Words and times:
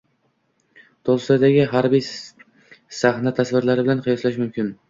Tolstoydagi 1.09 1.67
harbiy 1.73 2.03
sahna 3.01 3.35
tasvirlari 3.41 3.89
bilan 3.89 4.03
qiyoslash 4.09 4.43
mumkin. 4.47 4.77